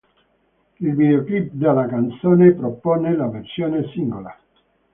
Il 0.79 0.95
videoclip 0.95 1.51
della 1.53 1.85
canzone 1.85 2.53
propone 2.55 3.15
la 3.15 3.27
versione 3.27 3.87
singola. 3.93 4.35